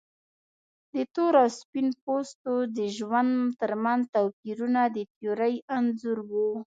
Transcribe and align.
د 0.93 0.95
تور 1.13 1.33
او 1.43 1.49
سپین 1.59 1.87
پوستو 2.03 2.53
د 2.77 2.79
ژوند 2.97 3.33
ترمنځ 3.61 4.01
توپیرونه 4.15 4.81
د 4.95 4.97
تیورۍ 5.15 5.55
انځور 5.75 6.17
و. 6.29 6.31